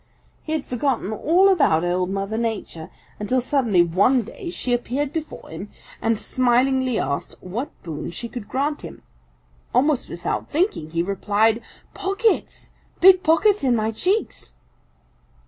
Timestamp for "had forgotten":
0.53-1.11